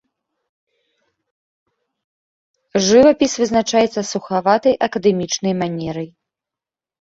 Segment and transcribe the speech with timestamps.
[2.87, 6.09] Жывапіс вызначаецца сухаватай акадэмічнай манерай.